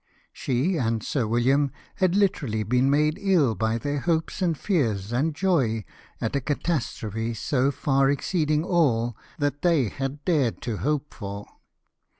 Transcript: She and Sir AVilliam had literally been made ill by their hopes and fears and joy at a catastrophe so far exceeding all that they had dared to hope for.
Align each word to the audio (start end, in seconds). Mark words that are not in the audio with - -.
She 0.33 0.77
and 0.77 1.03
Sir 1.03 1.25
AVilliam 1.27 1.69
had 1.97 2.15
literally 2.15 2.63
been 2.63 2.89
made 2.89 3.19
ill 3.21 3.53
by 3.53 3.77
their 3.77 3.99
hopes 3.99 4.41
and 4.41 4.57
fears 4.57 5.13
and 5.13 5.35
joy 5.35 5.85
at 6.19 6.35
a 6.35 6.41
catastrophe 6.41 7.35
so 7.35 7.69
far 7.69 8.09
exceeding 8.09 8.63
all 8.63 9.15
that 9.37 9.61
they 9.61 9.89
had 9.89 10.25
dared 10.25 10.59
to 10.63 10.77
hope 10.77 11.13
for. 11.13 11.45